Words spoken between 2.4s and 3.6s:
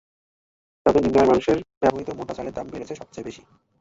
দাম বেড়েছে সবচেয়ে বেশি।